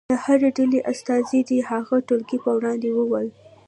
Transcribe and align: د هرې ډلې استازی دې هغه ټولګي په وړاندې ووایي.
د 0.09 0.13
هرې 0.25 0.49
ډلې 0.57 0.79
استازی 0.91 1.39
دې 1.49 1.57
هغه 1.69 1.95
ټولګي 2.07 2.37
په 2.43 2.51
وړاندې 2.57 2.89
ووایي. 2.97 3.31